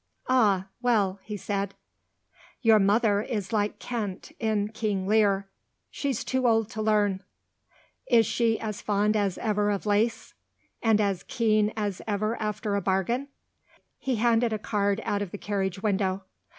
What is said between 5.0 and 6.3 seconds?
Lear she's